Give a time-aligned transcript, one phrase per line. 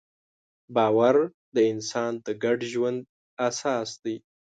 [0.75, 1.15] باور
[1.55, 2.99] د انسان د ګډ ژوند
[3.49, 4.15] اساس دی.